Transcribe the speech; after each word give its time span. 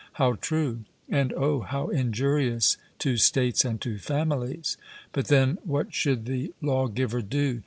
'How 0.13 0.33
true! 0.33 0.85
and 1.09 1.31
oh! 1.33 1.59
how 1.61 1.89
injurious 1.89 2.75
to 2.97 3.17
states 3.17 3.63
and 3.63 3.79
to 3.81 3.99
families!' 3.99 4.75
But 5.11 5.27
then, 5.27 5.59
what 5.63 5.93
should 5.93 6.25
the 6.25 6.51
lawgiver 6.59 7.21
do? 7.21 7.59